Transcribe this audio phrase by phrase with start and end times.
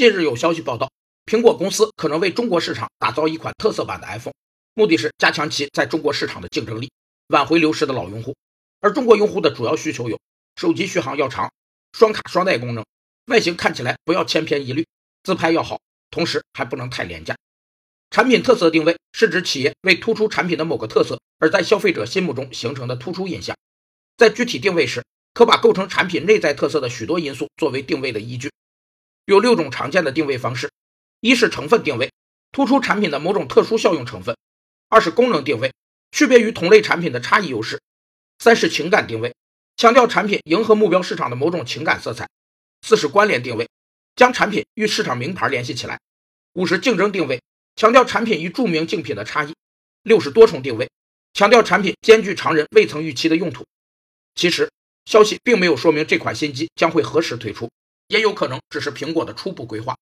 [0.00, 0.90] 近日有消息报道，
[1.26, 4.32] 苹果公司可能为中国市场打造一款特色版的 iPhone，
[4.72, 6.90] 目的是加强其在中国市场的竞争力，
[7.26, 8.34] 挽回流失的老用户。
[8.80, 10.18] 而中国用户的主要需求有：
[10.56, 11.52] 手机续航要长、
[11.92, 12.82] 双卡双待功能、
[13.26, 14.86] 外形看起来不要千篇一律、
[15.22, 15.78] 自拍要好，
[16.10, 17.36] 同时还不能太廉价。
[18.10, 23.54] 产品特色定位是指企业为突出产品的某个特色而在消费者心目中形成的突出印象。
[24.16, 25.04] 在具体定位时，
[25.34, 28.50] 可把构成产品内在特色的许多因素作为定位的依据。
[29.30, 30.68] 有六种常见的定位方式：
[31.20, 32.10] 一是成分定位，
[32.50, 34.34] 突出产品的某种特殊效用成分；
[34.88, 35.72] 二是功能定位，
[36.10, 37.76] 区别于同类产品的差异优势；
[38.40, 39.32] 三是情感定位，
[39.76, 42.26] 强调产品迎合目标市场的某种情感色彩；
[42.82, 43.68] 四是关联定位，
[44.16, 45.96] 将产品与市场名牌联系起来；
[46.54, 47.40] 五是竞争定位。
[47.76, 49.54] 强调产品与著名竞品的差异。
[50.02, 50.90] 六是多重定位，
[51.34, 53.64] 强调产品兼具常人未曾预期的用途。
[54.34, 54.68] 其实，
[55.04, 57.70] 消息并没有说明这款新机将会何时推出，
[58.10, 59.96] 也有可能只是苹果的初步规划。